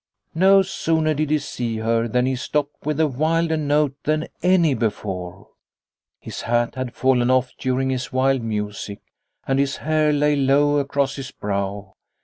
No 0.33 0.63
sooner 0.63 1.13
did 1.13 1.29
he 1.29 1.37
see 1.37 1.77
her 1.77 2.07
The 2.07 2.21
Home 2.21 2.25
259 2.25 2.25
than 2.25 2.25
he 2.25 2.35
stopped 2.35 2.85
with 2.87 2.99
a 2.99 3.07
wilder 3.07 3.55
note 3.55 3.93
than 4.03 4.27
any 4.41 4.73
before. 4.73 5.49
His 6.19 6.41
hat 6.41 6.73
had 6.73 6.95
fallen 6.95 7.29
off 7.29 7.51
during 7.59 7.91
his 7.91 8.11
wild 8.11 8.41
music, 8.41 9.03
and 9.45 9.59
his 9.59 9.75
hair 9.77 10.11
lay 10.11 10.35
low 10.35 10.79
across 10.79 11.17
his 11.17 11.29
brow. 11.29 11.93